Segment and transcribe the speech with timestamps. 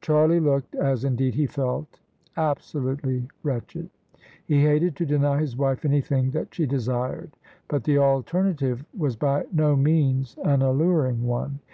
[0.00, 2.00] Charlie looked— as indeed he felt—
[2.38, 3.90] ^absolutely wretched.
[4.46, 7.32] He hated to deny his wife anything that she desired:
[7.68, 11.58] but the alternative was by no means an alluring one.